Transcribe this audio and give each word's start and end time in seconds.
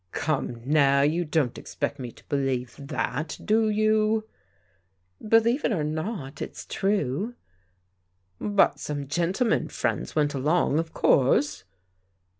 Come 0.13 0.63
now, 0.65 1.03
you 1.03 1.23
don't 1.23 1.59
expect 1.59 1.99
me 1.99 2.11
to 2.11 2.23
believe 2.25 2.73
that, 2.79 3.37
do 3.45 3.67
it 3.67 3.71
?»* 3.67 3.71
you" 3.75 4.27
Believe 5.29 5.63
it 5.63 5.71
or 5.71 5.83
not, 5.83 6.41
it's 6.41 6.65
true." 6.65 7.35
But 8.39 8.79
some 8.79 9.07
gentlemen 9.07 9.67
friends 9.67 10.15
went 10.15 10.33
along, 10.33 10.79
of 10.79 10.91
course? 10.91 11.65